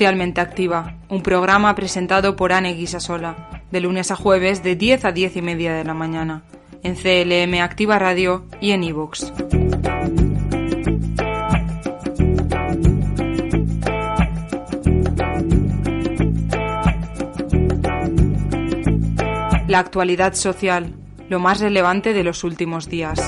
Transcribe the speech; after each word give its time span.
Socialmente 0.00 0.40
Activa, 0.40 0.96
un 1.10 1.22
programa 1.22 1.74
presentado 1.74 2.34
por 2.34 2.54
Anne 2.54 2.72
Guisasola, 2.72 3.50
de 3.70 3.82
lunes 3.82 4.10
a 4.10 4.16
jueves 4.16 4.62
de 4.62 4.74
10 4.74 5.04
a 5.04 5.12
10 5.12 5.36
y 5.36 5.42
media 5.42 5.74
de 5.74 5.84
la 5.84 5.92
mañana, 5.92 6.42
en 6.82 6.94
CLM 6.94 7.60
Activa 7.60 7.98
Radio 7.98 8.46
y 8.62 8.70
en 8.70 8.82
iVoox. 8.82 9.30
La 19.68 19.80
actualidad 19.80 20.32
social, 20.32 20.94
lo 21.28 21.40
más 21.40 21.60
relevante 21.60 22.14
de 22.14 22.24
los 22.24 22.42
últimos 22.42 22.88
días. 22.88 23.20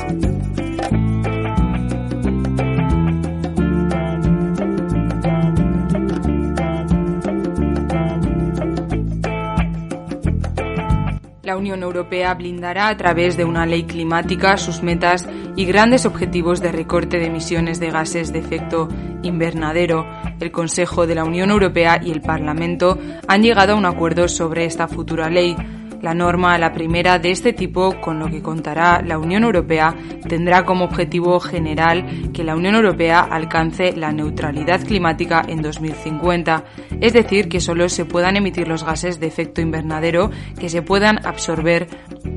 Unión 11.62 11.84
Europea 11.84 12.34
blindará 12.34 12.88
a 12.88 12.96
través 12.96 13.36
de 13.36 13.44
una 13.44 13.66
ley 13.66 13.84
climática 13.84 14.56
sus 14.56 14.82
metas 14.82 15.28
y 15.54 15.64
grandes 15.64 16.06
objetivos 16.06 16.60
de 16.60 16.72
recorte 16.72 17.20
de 17.20 17.26
emisiones 17.26 17.78
de 17.78 17.92
gases 17.92 18.32
de 18.32 18.40
efecto 18.40 18.88
invernadero. 19.22 20.04
El 20.40 20.50
Consejo 20.50 21.06
de 21.06 21.14
la 21.14 21.22
Unión 21.22 21.50
Europea 21.50 22.00
y 22.02 22.10
el 22.10 22.20
Parlamento 22.20 22.98
han 23.28 23.42
llegado 23.42 23.74
a 23.74 23.76
un 23.76 23.86
acuerdo 23.86 24.26
sobre 24.26 24.64
esta 24.64 24.88
futura 24.88 25.30
ley 25.30 25.56
la 26.02 26.14
norma, 26.14 26.58
la 26.58 26.72
primera 26.72 27.18
de 27.18 27.30
este 27.30 27.52
tipo 27.52 28.00
con 28.00 28.18
lo 28.18 28.26
que 28.26 28.42
contará 28.42 29.00
la 29.02 29.18
Unión 29.18 29.44
Europea, 29.44 29.94
tendrá 30.28 30.64
como 30.64 30.84
objetivo 30.84 31.40
general 31.40 32.30
que 32.32 32.44
la 32.44 32.56
Unión 32.56 32.74
Europea 32.74 33.20
alcance 33.20 33.92
la 33.96 34.12
neutralidad 34.12 34.84
climática 34.84 35.42
en 35.46 35.62
2050, 35.62 36.64
es 37.00 37.12
decir, 37.12 37.48
que 37.48 37.60
solo 37.60 37.88
se 37.88 38.04
puedan 38.04 38.36
emitir 38.36 38.68
los 38.68 38.84
gases 38.84 39.20
de 39.20 39.28
efecto 39.28 39.60
invernadero 39.60 40.30
que 40.58 40.68
se 40.68 40.82
puedan 40.82 41.24
absorber 41.24 41.86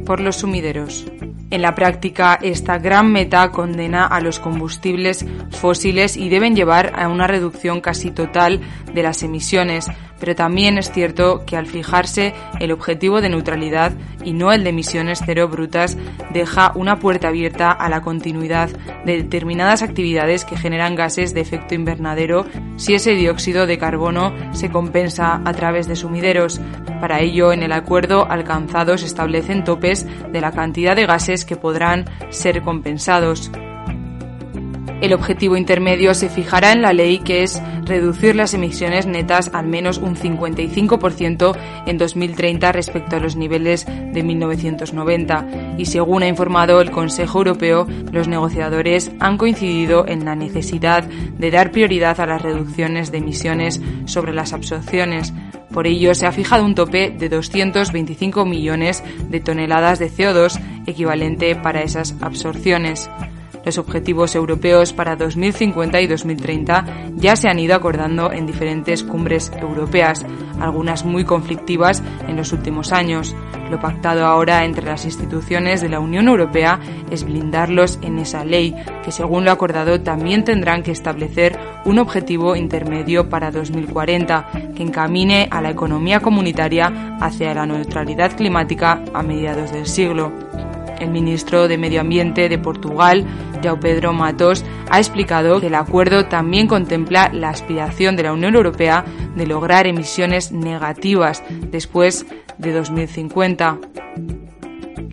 por 0.06 0.20
los 0.20 0.38
sumideros. 0.38 1.06
En 1.52 1.62
la 1.62 1.76
práctica, 1.76 2.40
esta 2.42 2.80
gran 2.80 3.12
meta 3.12 3.52
condena 3.52 4.06
a 4.08 4.20
los 4.20 4.40
combustibles 4.40 5.26
fósiles 5.52 6.18
y 6.18 6.30
deben 6.30 6.56
llevar 6.56 6.94
a 6.96 7.08
una 7.08 7.28
reducción 7.28 7.82
casi 7.82 8.12
total 8.12 8.62
de 8.94 9.04
las 9.04 9.22
emisiones, 9.22 9.88
pero 10.20 10.36
también 10.36 10.78
es 10.78 10.92
cierto 10.92 11.44
que 11.46 11.58
al 11.58 11.68
fijarse 11.68 12.34
el 12.60 12.72
objetivo 12.72 13.22
de 13.22 13.30
neutralidad 13.30 13.94
y 14.24 14.34
no 14.34 14.52
el 14.52 14.64
de 14.64 14.72
emisiones 14.72 15.22
cero 15.26 15.48
brutas, 15.48 15.98
deja 16.34 16.72
una 16.76 16.98
puerta 17.00 17.28
abierta 17.28 17.72
a 17.72 17.90
la 17.90 18.02
continuidad 18.02 18.70
de 19.06 19.18
determinadas 19.18 19.82
actividades 19.82 20.46
que 20.46 20.58
generan 20.58 20.96
gases 20.96 21.34
de 21.34 21.42
efecto 21.42 21.76
invernadero 21.76 22.46
si 22.78 22.96
ese 22.96 23.14
dióxido 23.14 23.68
de 23.68 23.78
carbono 23.78 24.34
se 24.54 24.70
compensa 24.70 25.42
a 25.46 25.54
través 25.54 25.88
de 25.88 25.96
sumideros. 25.96 26.60
Para 27.00 27.20
ello, 27.22 27.52
en 27.52 27.64
el 27.64 27.72
acuerdo 27.72 28.30
alcanzado 28.30 28.98
se 28.98 29.06
establecen 29.06 29.64
topes 29.64 30.06
de 30.32 30.42
la 30.42 30.52
cantidad 30.52 30.96
de 30.96 31.06
gases 31.06 31.46
que 31.46 31.56
podrán 31.56 32.06
ser 32.30 32.62
compensados. 32.62 33.52
El 35.02 35.14
objetivo 35.14 35.58
intermedio 35.58 36.14
se 36.14 36.30
fijará 36.30 36.72
en 36.72 36.82
la 36.82 36.94
ley 36.94 37.20
que 37.20 37.44
es 37.44 37.62
reducir 37.84 38.36
las 38.36 38.54
emisiones 38.54 39.06
netas 39.06 39.52
al 39.54 39.68
menos 39.68 39.98
un 39.98 40.16
55% 40.16 41.58
en 41.86 41.98
2030 41.98 42.72
respecto 42.72 43.16
a 43.16 43.20
los 43.20 43.36
niveles 43.36 43.86
de 43.86 44.24
1990 44.24 45.76
y 45.78 45.86
según 45.86 46.24
ha 46.24 46.28
informado 46.28 46.82
el 46.82 46.92
Consejo 46.92 47.40
Europeo, 47.40 47.88
los 48.12 48.28
negociadores 48.28 49.12
han 49.20 49.38
coincidido 49.38 50.08
en 50.08 50.26
la 50.26 50.36
necesidad 50.36 51.04
de 51.04 51.52
dar 51.52 51.72
prioridad 51.72 52.20
a 52.20 52.26
las 52.26 52.42
reducciones 52.42 53.12
de 53.12 53.20
emisiones 53.20 53.82
sobre 54.06 54.34
las 54.34 54.54
absorciones. 54.54 55.34
Por 55.72 55.88
ello, 55.88 56.16
se 56.16 56.26
ha 56.26 56.32
fijado 56.32 56.64
un 56.64 56.74
tope 56.74 57.12
de 57.12 57.28
225 57.28 58.46
millones 58.46 59.04
de 59.30 59.42
toneladas 59.42 60.00
de 60.00 60.10
CO2 60.10 60.60
equivalente 60.88 61.56
para 61.56 61.82
esas 61.82 62.16
absorciones. 62.22 63.10
Los 63.66 63.80
objetivos 63.80 64.36
europeos 64.36 64.94
para 64.94 65.16
2050 65.16 66.00
y 66.00 66.08
2030 66.08 66.86
ya 67.16 67.36
se 67.36 67.50
han 67.50 67.58
ido 67.58 67.76
acordando 67.76 68.32
en 68.32 68.46
diferentes 68.46 69.04
cumbres 69.04 69.52
europeas, 69.60 70.24
algunas 70.60 71.04
muy 71.04 71.24
conflictivas 71.26 72.04
en 72.28 72.38
los 72.38 72.54
últimos 72.54 72.94
años. 72.94 73.36
Lo 73.72 73.80
pactado 73.80 74.28
ahora 74.28 74.64
entre 74.66 74.86
las 74.86 75.06
instituciones 75.06 75.82
de 75.82 75.90
la 75.90 76.00
Unión 76.00 76.28
Europea 76.28 76.80
es 77.10 77.24
blindarlos 77.24 77.98
en 78.04 78.20
esa 78.20 78.46
ley, 78.46 78.76
que 79.04 79.12
según 79.12 79.46
lo 79.46 79.52
acordado 79.52 80.00
también 80.02 80.44
tendrán 80.44 80.84
que 80.84 80.92
establecer 80.92 81.58
un 81.86 81.98
objetivo 81.98 82.56
intermedio 82.56 83.30
para 83.30 83.50
2040 83.50 84.52
que 84.76 84.84
encamine 84.84 85.48
a 85.50 85.62
la 85.62 85.72
economía 85.72 86.20
comunitaria 86.20 87.18
hacia 87.20 87.56
la 87.56 87.66
neutralidad 87.66 88.36
climática 88.38 89.04
a 89.14 89.24
mediados 89.24 89.72
del 89.72 89.88
siglo. 89.88 90.32
El 91.00 91.10
ministro 91.10 91.68
de 91.68 91.78
Medio 91.78 92.02
Ambiente 92.02 92.50
de 92.50 92.58
Portugal, 92.58 93.26
João 93.62 93.80
Pedro 93.80 94.14
Matos, 94.14 94.64
ha 94.90 95.00
explicado 95.00 95.60
que 95.60 95.68
el 95.68 95.76
acuerdo 95.76 96.26
también 96.26 96.68
contempla 96.68 97.30
la 97.34 97.50
aspiración 97.50 98.16
de 98.16 98.24
la 98.24 98.34
Unión 98.34 98.56
Europea 98.56 99.06
de 99.36 99.48
lograr 99.48 99.88
emisiones 99.88 100.52
negativas 100.52 101.44
después 101.72 102.26
de 102.58 102.72
2050. 102.72 103.80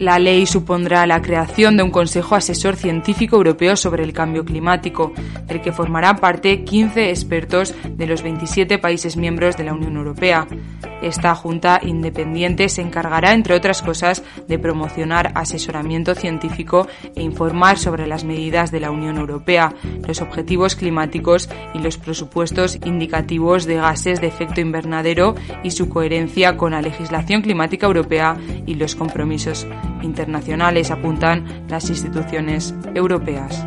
La 0.03 0.19
ley 0.19 0.47
supondrá 0.47 1.07
la 1.07 1.23
creación 1.23 1.77
de 1.77 1.85
un 1.85 1.93
Consejo 1.93 2.35
Asesor 2.35 2.75
Científico 2.75 3.37
Europeo 3.37 3.77
sobre 3.77 4.03
el 4.03 4.13
Cambio 4.13 4.45
Climático, 4.45 5.13
del 5.47 5.61
que 5.61 5.71
formarán 5.71 6.17
parte 6.19 6.65
15 6.65 7.11
expertos 7.11 7.73
de 7.89 8.09
los 8.09 8.21
27 8.25 8.79
países 8.79 9.17
miembros 9.17 9.57
de 9.57 9.63
la 9.63 9.75
Unión 9.75 9.97
Europea. 9.97 10.49
Esta 11.03 11.37
Junta 11.37 11.79
Independiente 11.83 12.69
se 12.69 12.83
encargará, 12.83 13.33
entre 13.33 13.55
otras 13.55 13.81
cosas, 13.81 14.25
de 14.49 14.59
promocionar 14.59 15.31
asesoramiento 15.37 16.17
científico 16.17 16.89
e 17.15 17.23
informar 17.23 17.79
sobre 17.79 18.09
las 18.09 18.25
medidas 18.25 18.73
de 18.73 18.81
la 18.81 18.91
Unión 18.91 19.19
Europea, 19.19 19.73
los 20.05 20.21
objetivos 20.21 20.75
climáticos 20.75 21.49
y 21.75 21.79
los 21.79 21.97
presupuestos 21.97 22.77
indicativos 22.85 23.67
de 23.67 23.77
gases 23.77 24.21
de 24.21 24.27
efecto 24.27 24.61
invernadero 24.61 25.37
y 25.63 25.71
su 25.71 25.89
coherencia 25.89 26.57
con 26.57 26.73
la 26.73 26.83
legislación 26.83 27.43
climática 27.43 27.87
europea 27.87 28.37
y 28.67 28.75
los 28.75 28.97
compromisos 28.97 29.65
internacionales, 30.03 30.91
apuntan 30.91 31.65
las 31.69 31.89
instituciones 31.89 32.75
europeas. 32.95 33.67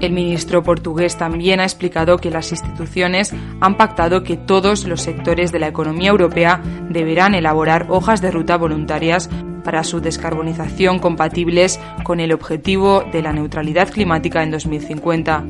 El 0.00 0.12
ministro 0.12 0.62
portugués 0.62 1.18
también 1.18 1.60
ha 1.60 1.64
explicado 1.64 2.16
que 2.16 2.30
las 2.30 2.52
instituciones 2.52 3.34
han 3.60 3.76
pactado 3.76 4.22
que 4.22 4.38
todos 4.38 4.86
los 4.86 5.02
sectores 5.02 5.52
de 5.52 5.58
la 5.58 5.68
economía 5.68 6.10
europea 6.10 6.62
deberán 6.88 7.34
elaborar 7.34 7.86
hojas 7.90 8.22
de 8.22 8.30
ruta 8.30 8.56
voluntarias 8.56 9.28
para 9.62 9.84
su 9.84 10.00
descarbonización 10.00 10.98
compatibles 11.00 11.78
con 12.02 12.18
el 12.18 12.32
objetivo 12.32 13.04
de 13.12 13.20
la 13.20 13.34
neutralidad 13.34 13.90
climática 13.90 14.42
en 14.42 14.50
2050. 14.50 15.44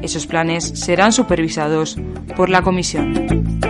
Esos 0.00 0.28
planes 0.28 0.64
serán 0.64 1.12
supervisados 1.12 1.98
por 2.36 2.50
la 2.50 2.62
Comisión. 2.62 3.67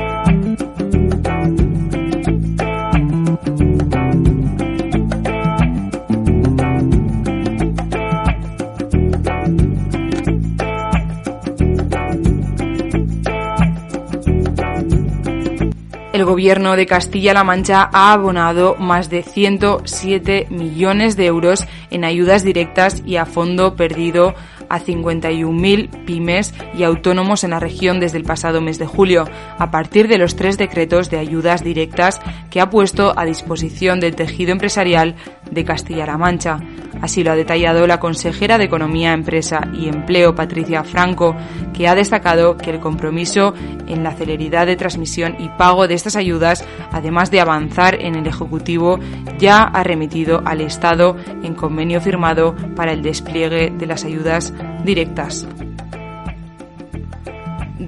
El 16.19 16.25
Gobierno 16.25 16.75
de 16.75 16.87
Castilla-La 16.87 17.45
Mancha 17.45 17.89
ha 17.93 18.13
abonado 18.13 18.75
más 18.77 19.09
de 19.09 19.23
107 19.23 20.49
millones 20.51 21.17
de 21.17 21.27
euros 21.27 21.65
en 21.91 22.05
ayudas 22.05 22.43
directas 22.43 23.03
y 23.07 23.17
a 23.17 23.25
fondo 23.25 23.77
perdido 23.77 24.35
a 24.69 24.81
51.000 24.81 26.05
pymes 26.05 26.55
y 26.75 26.83
autónomos 26.83 27.45
en 27.45 27.51
la 27.51 27.61
región 27.61 28.01
desde 28.01 28.19
el 28.19 28.25
pasado 28.25 28.61
mes 28.61 28.79
de 28.79 28.87
julio, 28.87 29.25
a 29.59 29.71
partir 29.71 30.09
de 30.09 30.19
los 30.19 30.37
tres 30.37 30.59
decretos 30.59 31.11
de 31.11 31.19
ayudas 31.19 31.63
directas 31.63 32.21
que 32.51 32.61
ha 32.61 32.71
puesto 32.71 33.19
a 33.19 33.25
disposición 33.25 34.01
del 34.01 34.17
tejido 34.17 34.53
empresarial 34.53 35.17
de 35.51 35.65
Castilla-La 35.65 36.19
Mancha. 36.19 36.61
Así 37.01 37.23
lo 37.23 37.31
ha 37.31 37.37
detallado 37.37 37.87
la 37.87 38.01
consejera 38.01 38.59
de 38.59 38.65
Economía, 38.65 39.13
Empresa 39.13 39.61
y 39.73 39.89
Empleo, 39.89 40.35
Patricia 40.35 40.83
Franco, 40.83 41.37
que 41.73 41.87
ha 41.87 41.95
destacado 41.95 42.57
que 42.57 42.71
el 42.71 42.81
compromiso 42.81 43.55
en 43.87 44.03
la 44.03 44.13
celeridad 44.13 44.67
de 44.67 44.77
transmisión 44.77 45.37
y 45.39 45.49
pago 45.51 45.87
de 45.87 45.95
estas 45.95 46.17
ayudas, 46.17 46.65
además 46.91 47.31
de 47.31 47.41
avanzar 47.41 48.01
en 48.01 48.17
el 48.17 48.27
Ejecutivo, 48.27 48.99
ya 49.39 49.63
ha 49.63 49.83
remitido 49.85 50.43
al 50.45 50.61
Estado 50.61 51.17
en 51.43 51.55
convenio 51.55 52.01
firmado 52.01 52.55
para 52.75 52.93
el 52.93 53.03
despliegue 53.03 53.71
de 53.71 53.87
las 53.87 54.05
ayudas 54.05 54.53
directas. 54.85 55.47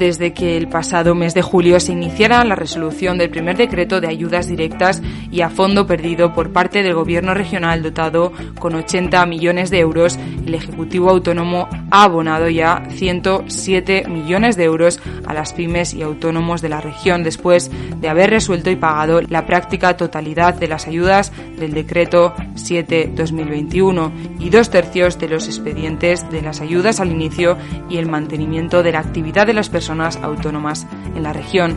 Desde 0.00 0.32
que 0.32 0.56
el 0.56 0.66
pasado 0.66 1.14
mes 1.14 1.34
de 1.34 1.42
julio 1.42 1.78
se 1.78 1.92
iniciara 1.92 2.42
la 2.44 2.54
resolución 2.54 3.18
del 3.18 3.28
primer 3.28 3.58
decreto 3.58 4.00
de 4.00 4.08
ayudas 4.08 4.48
directas 4.48 5.02
y 5.30 5.42
a 5.42 5.50
fondo 5.50 5.86
perdido 5.86 6.32
por 6.32 6.52
parte 6.52 6.82
del 6.82 6.94
Gobierno 6.94 7.34
regional 7.34 7.82
dotado 7.82 8.32
con 8.58 8.74
80 8.74 9.26
millones 9.26 9.68
de 9.68 9.78
euros, 9.78 10.18
el 10.46 10.54
Ejecutivo 10.54 11.10
Autónomo 11.10 11.68
ha 11.90 12.04
abonado 12.04 12.48
ya 12.48 12.82
107 12.88 14.08
millones 14.08 14.56
de 14.56 14.64
euros 14.64 15.00
a 15.26 15.34
las 15.34 15.52
pymes 15.52 15.92
y 15.92 16.00
autónomos 16.00 16.62
de 16.62 16.70
la 16.70 16.80
región 16.80 17.22
después 17.22 17.70
de 18.00 18.08
haber 18.08 18.30
resuelto 18.30 18.70
y 18.70 18.76
pagado 18.76 19.20
la 19.20 19.44
práctica 19.44 19.98
totalidad 19.98 20.54
de 20.54 20.68
las 20.68 20.86
ayudas 20.86 21.30
del 21.58 21.74
decreto 21.74 22.34
7-2021 22.54 24.38
y 24.40 24.48
dos 24.48 24.70
tercios 24.70 25.18
de 25.18 25.28
los 25.28 25.46
expedientes 25.46 26.28
de 26.30 26.40
las 26.40 26.62
ayudas 26.62 27.00
al 27.00 27.10
inicio 27.12 27.58
y 27.90 27.98
el 27.98 28.08
mantenimiento 28.08 28.82
de 28.82 28.92
la 28.92 29.00
actividad 29.00 29.46
de 29.46 29.52
las 29.52 29.68
personas 29.68 29.89
personas 29.90 30.22
autónomas 30.22 30.86
en 31.16 31.24
la 31.24 31.32
región. 31.32 31.76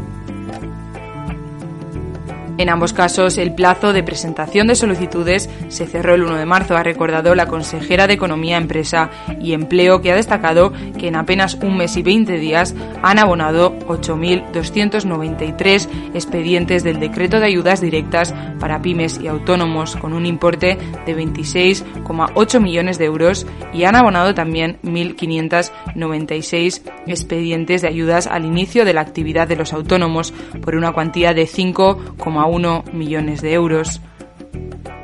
En 2.59 2.69
ambos 2.69 2.93
casos, 2.93 3.39
el 3.39 3.55
plazo 3.55 3.93
de 3.93 4.03
presentación 4.03 4.67
de 4.67 4.75
solicitudes 4.75 5.49
se 5.69 5.87
cerró 5.87 6.13
el 6.13 6.21
1 6.21 6.37
de 6.37 6.45
marzo, 6.45 6.77
ha 6.77 6.83
recordado 6.83 7.33
la 7.33 7.47
consejera 7.47 8.05
de 8.05 8.13
Economía, 8.13 8.57
Empresa 8.57 9.09
y 9.41 9.53
Empleo, 9.53 10.01
que 10.01 10.11
ha 10.11 10.15
destacado 10.15 10.71
que 10.99 11.07
en 11.07 11.15
apenas 11.15 11.55
un 11.55 11.77
mes 11.77 11.97
y 11.97 12.03
20 12.03 12.37
días 12.37 12.75
han 13.01 13.17
abonado 13.17 13.75
8.293 13.87 15.87
expedientes 16.13 16.83
del 16.83 16.99
decreto 16.99 17.39
de 17.39 17.47
ayudas 17.47 17.81
directas 17.81 18.35
para 18.59 18.83
pymes 18.83 19.19
y 19.19 19.27
autónomos, 19.27 19.95
con 19.95 20.13
un 20.13 20.27
importe 20.27 20.77
de 21.07 21.17
26,8 21.17 22.61
millones 22.61 22.99
de 22.99 23.05
euros, 23.05 23.47
y 23.73 23.85
han 23.85 23.95
abonado 23.95 24.35
también 24.35 24.77
1.596 24.83 26.81
expedientes 27.07 27.81
de 27.81 27.87
ayudas 27.87 28.27
al 28.27 28.45
inicio 28.45 28.85
de 28.85 28.93
la 28.93 29.01
actividad 29.01 29.47
de 29.47 29.55
los 29.55 29.73
autónomos, 29.73 30.35
por 30.61 30.75
una 30.75 30.91
cuantía 30.91 31.33
de 31.33 31.47
5,1 31.47 32.42
1 32.45 32.85
millones 32.93 33.41
de 33.41 33.53
euros. 33.53 33.99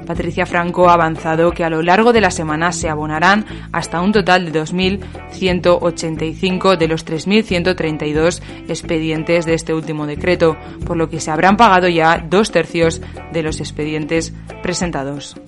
Patricia 0.06 0.46
Franco 0.48 0.90
ha 0.90 0.94
avanzado 0.94 1.52
que 1.52 1.64
a 1.64 1.70
lo 1.70 1.84
largo 1.84 2.12
de 2.14 2.22
la 2.22 2.32
semana 2.32 2.72
se 2.72 2.90
abonarán 2.90 3.46
hasta 3.72 4.02
un 4.02 4.12
total 4.12 4.52
de 4.52 4.60
2.185 4.60 6.78
de 6.78 6.88
los 6.88 7.06
3.132 7.06 8.42
expedientes 8.68 9.46
de 9.46 9.54
este 9.54 9.76
último 9.76 10.08
decreto, 10.08 10.58
por 10.84 10.98
lo 10.98 11.10
que 11.10 11.20
se 11.20 11.30
habrán 11.30 11.58
pagado 11.58 11.90
ya 11.90 12.26
dos 12.28 12.52
tercios 12.52 13.04
de 13.32 13.44
los 13.44 13.60
expedientes 13.60 14.34
presentados. 14.64 15.40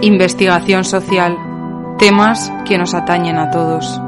Investigación 0.00 0.84
social. 0.84 1.36
Temas 1.98 2.52
que 2.64 2.78
nos 2.78 2.94
atañen 2.94 3.36
a 3.36 3.50
todos. 3.50 4.00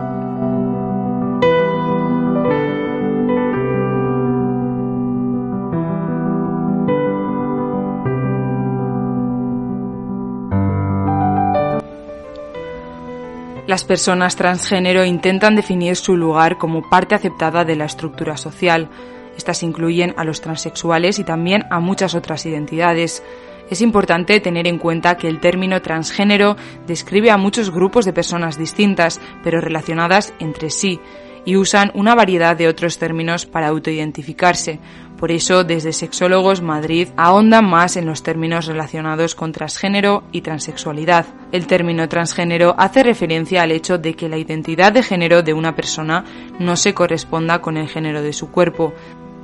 Las 13.66 13.82
personas 13.84 14.37
transgénero 14.37 15.04
intentan 15.04 15.56
definir 15.56 15.96
su 15.96 16.16
lugar 16.16 16.56
como 16.56 16.88
parte 16.88 17.16
aceptada 17.16 17.64
de 17.64 17.75
la 17.75 17.87
estructura 17.87 18.37
social. 18.37 18.88
Estas 19.37 19.64
incluyen 19.64 20.14
a 20.16 20.22
los 20.22 20.40
transexuales 20.40 21.19
y 21.19 21.25
también 21.25 21.64
a 21.69 21.81
muchas 21.81 22.14
otras 22.14 22.46
identidades. 22.46 23.25
Es 23.70 23.81
importante 23.81 24.40
tener 24.40 24.67
en 24.67 24.78
cuenta 24.78 25.17
que 25.17 25.28
el 25.28 25.40
término 25.40 25.81
transgénero 25.81 26.56
describe 26.87 27.31
a 27.31 27.37
muchos 27.37 27.70
grupos 27.70 28.05
de 28.05 28.12
personas 28.12 28.58
distintas, 28.58 29.20
pero 29.44 29.61
relacionadas 29.61 30.34
entre 30.40 30.70
sí, 30.70 31.00
y 31.44 31.56
usan 31.56 31.90
una 31.94 32.14
variedad 32.14 32.56
de 32.56 32.69
otros 32.69 32.99
términos 32.99 33.46
para 33.46 33.69
autoidentificarse. 33.69 34.81
Por 35.19 35.31
eso, 35.32 35.64
desde 35.64 35.93
Sexólogos 35.93 36.62
Madrid 36.62 37.08
ahondan 37.17 37.69
más 37.69 37.96
en 37.96 38.06
los 38.06 38.22
términos 38.22 38.67
relacionados 38.67 39.34
con 39.34 39.52
transgénero 39.52 40.25
y 40.32 40.40
transexualidad. 40.40 41.26
El 41.52 41.66
término 41.66 42.08
transgénero 42.08 42.75
hace 42.78 43.02
referencia 43.02 43.62
al 43.62 43.73
hecho 43.73 43.99
de 43.99 44.14
que 44.14 44.28
la 44.28 44.38
identidad 44.38 44.93
de 44.93 45.02
género 45.02 45.43
de 45.43 45.52
una 45.52 45.76
persona 45.76 46.25
no 46.58 46.76
se 46.76 46.94
corresponda 46.94 47.61
con 47.61 47.76
el 47.76 47.88
género 47.88 48.23
de 48.23 48.32
su 48.32 48.50
cuerpo. 48.50 48.94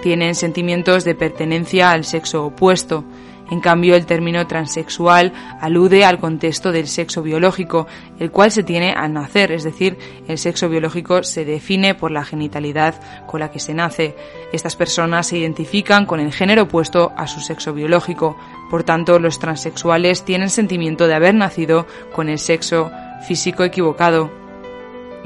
Tienen 0.00 0.34
sentimientos 0.34 1.05
de 1.05 1.14
pertenencia 1.14 1.90
al 1.90 2.05
sexo 2.05 2.44
opuesto. 2.44 3.05
En 3.50 3.60
cambio, 3.60 3.94
el 3.94 4.06
término 4.06 4.46
transexual 4.46 5.32
alude 5.60 6.04
al 6.04 6.19
contexto 6.19 6.72
del 6.72 6.88
sexo 6.88 7.22
biológico, 7.22 7.87
el 8.19 8.31
cual 8.31 8.50
se 8.50 8.64
tiene 8.64 8.93
al 8.93 9.12
nacer, 9.12 9.52
es 9.52 9.62
decir, 9.62 9.98
el 10.26 10.38
sexo 10.38 10.69
biológico 10.69 11.22
se 11.22 11.44
define 11.44 11.94
por 11.94 12.10
la 12.10 12.25
genitalidad 12.25 13.00
con 13.26 13.40
la 13.40 13.50
que 13.50 13.60
se 13.60 13.75
nace. 13.75 14.16
Estas 14.52 14.75
personas 14.75 15.28
se 15.28 15.38
identifican 15.38 16.06
con 16.06 16.19
el 16.19 16.32
género 16.32 16.62
opuesto 16.62 17.12
a 17.16 17.26
su 17.26 17.40
sexo 17.40 17.72
biológico. 17.72 18.37
Por 18.70 18.82
tanto, 18.82 19.19
los 19.20 19.38
transexuales 19.38 20.25
tienen 20.25 20.50
sentimiento 20.50 21.06
de 21.06 21.14
haber 21.14 21.34
nacido 21.34 21.87
con 22.12 22.28
el 22.28 22.38
sexo 22.38 22.90
físico 23.28 23.62
equivocado. 23.62 24.45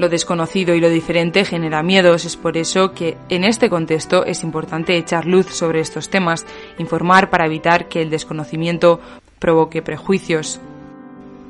Lo 0.01 0.09
desconocido 0.09 0.73
y 0.73 0.81
lo 0.81 0.89
diferente 0.89 1.45
genera 1.45 1.83
miedos, 1.83 2.25
es 2.25 2.35
por 2.35 2.57
eso 2.57 2.91
que 2.91 3.17
en 3.29 3.43
este 3.43 3.69
contexto 3.69 4.25
es 4.25 4.41
importante 4.41 4.97
echar 4.97 5.27
luz 5.27 5.45
sobre 5.45 5.79
estos 5.79 6.09
temas, 6.09 6.43
informar 6.79 7.29
para 7.29 7.45
evitar 7.45 7.87
que 7.87 8.01
el 8.01 8.09
desconocimiento 8.09 8.99
provoque 9.37 9.83
prejuicios. 9.83 10.59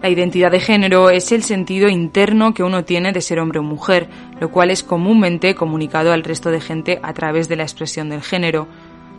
La 0.01 0.09
identidad 0.09 0.51
de 0.51 0.59
género 0.59 1.09
es 1.09 1.31
el 1.31 1.43
sentido 1.43 1.87
interno 1.87 2.53
que 2.53 2.63
uno 2.63 2.83
tiene 2.83 3.13
de 3.13 3.21
ser 3.21 3.39
hombre 3.39 3.59
o 3.59 3.63
mujer, 3.63 4.09
lo 4.41 4.51
cual 4.51 4.69
es 4.69 4.83
comúnmente 4.83 5.55
comunicado 5.55 6.11
al 6.11 6.25
resto 6.25 6.51
de 6.51 6.59
gente 6.59 6.99
a 7.03 7.13
través 7.13 7.47
de 7.47 7.55
la 7.55 7.63
expresión 7.63 8.09
del 8.09 8.21
género. 8.21 8.67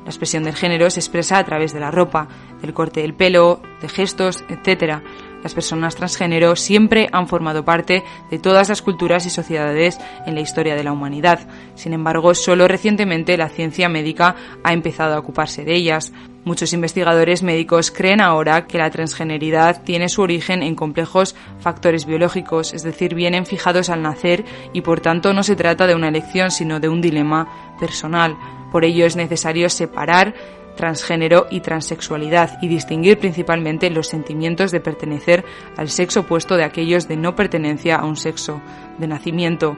La 0.04 0.11
expresión 0.11 0.45
del 0.45 0.56
género 0.56 0.90
se 0.90 1.00
expresa 1.00 1.38
a 1.38 1.45
través 1.45 1.73
de 1.73 1.80
la 1.80 1.90
ropa, 1.90 2.28
del 2.61 2.75
corte 2.75 3.00
del 3.00 3.14
pelo, 3.14 3.62
de 3.80 3.88
gestos, 3.88 4.45
etc. 4.50 5.00
Las 5.42 5.54
personas 5.54 5.96
transgénero 5.96 6.54
siempre 6.56 7.08
han 7.12 7.26
formado 7.26 7.64
parte 7.64 8.04
de 8.30 8.38
todas 8.38 8.68
las 8.68 8.82
culturas 8.82 9.26
y 9.26 9.30
sociedades 9.30 9.99
en 10.26 10.34
la 10.34 10.40
historia 10.40 10.76
de 10.76 10.84
la 10.84 10.92
humanidad. 10.92 11.40
Sin 11.75 11.92
embargo, 11.92 12.34
solo 12.34 12.68
recientemente 12.68 13.37
la 13.37 13.49
ciencia 13.49 13.88
médica 13.88 14.37
ha 14.62 14.72
empezado 14.72 15.14
a 15.14 15.18
ocuparse 15.18 15.64
de 15.64 15.75
ellas. 15.75 16.12
Muchos 16.44 16.72
investigadores 16.72 17.42
médicos 17.42 17.90
creen 17.90 18.20
ahora 18.20 18.66
que 18.66 18.78
la 18.78 18.90
transgeneridad 18.90 19.82
tiene 19.82 20.08
su 20.08 20.22
origen 20.22 20.62
en 20.62 20.75
complejos 20.75 21.37
factores 21.61 22.04
biológicos, 22.04 22.75
es 22.75 22.82
decir, 22.82 23.14
vienen 23.14 23.46
fijados 23.46 23.90
al 23.90 24.02
nacer 24.02 24.44
y 24.72 24.80
por 24.80 25.00
tanto 25.00 25.32
no 25.32 25.44
se 25.44 25.54
trata 25.54 25.87
de 25.87 25.94
una 25.94 26.08
elección, 26.08 26.50
sino 26.50 26.80
de 26.80 26.88
un 26.88 27.00
dilema 27.00 27.76
personal. 27.78 28.37
Por 28.72 28.84
ello 28.84 29.06
es 29.06 29.16
necesario 29.16 29.68
separar 29.68 30.34
transgénero 30.76 31.47
y 31.50 31.61
transexualidad 31.61 32.59
y 32.62 32.69
distinguir 32.69 33.19
principalmente 33.19 33.91
los 33.91 34.09
sentimientos 34.09 34.71
de 34.71 34.81
pertenecer 34.81 35.45
al 35.76 35.88
sexo 35.88 36.21
opuesto 36.21 36.57
de 36.57 36.64
aquellos 36.64 37.09
de 37.09 37.17
no 37.17 37.35
pertenencia 37.35 37.97
a 37.97 38.05
un 38.05 38.17
sexo 38.17 38.61
de 38.99 39.07
nacimiento. 39.07 39.76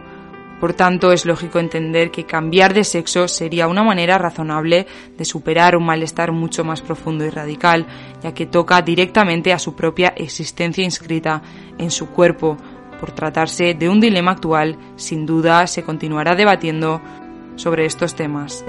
Por 0.61 0.73
tanto, 0.73 1.13
es 1.13 1.27
lógico 1.27 1.59
entender 1.59 2.11
que 2.11 2.25
cambiar 2.25 2.73
de 2.73 2.85
sexo 2.85 3.29
sería 3.29 3.69
una 3.69 3.83
manera 3.83 4.17
razonable 4.19 4.87
de 5.17 5.25
superar 5.25 5.77
un 5.77 5.85
malestar 5.85 6.33
mucho 6.33 6.65
más 6.65 6.81
profundo 6.81 7.25
y 7.25 7.31
radical, 7.31 7.87
ya 8.23 8.33
que 8.33 8.47
toca 8.47 8.81
directamente 8.81 9.53
a 9.53 9.59
su 9.59 9.75
propia 9.75 10.15
existencia 10.17 10.85
inscrita 10.85 11.43
en 11.77 11.91
su 11.91 12.09
cuerpo. 12.09 12.57
Por 12.99 13.13
tratarse 13.13 13.75
de 13.75 13.89
un 13.89 14.01
dilema 14.01 14.31
actual, 14.31 14.79
sin 14.97 15.27
duda 15.27 15.67
se 15.67 15.83
continuará 15.83 16.35
debatiendo 16.35 17.03
sobre 17.57 17.85
estos 17.85 18.15
temas. 18.15 18.65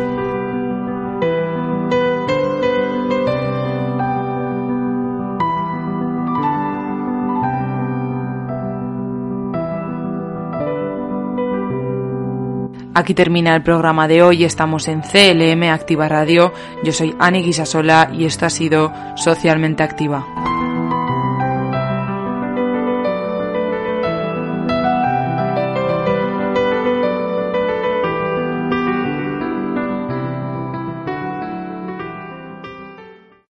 Aquí 12.95 13.13
termina 13.13 13.53
el 13.53 13.61
programa 13.61 14.07
de 14.07 14.23
hoy. 14.23 14.45
Estamos 14.45 14.87
en 14.87 15.01
CLM 15.01 15.63
Activa 15.63 16.07
Radio. 16.07 16.53
Yo 16.81 16.93
soy 16.93 17.13
Ani 17.19 17.43
Guisasola 17.43 18.09
y 18.13 18.23
esto 18.23 18.45
ha 18.45 18.49
sido 18.49 18.93
Socialmente 19.17 19.83
Activa. 19.83 20.44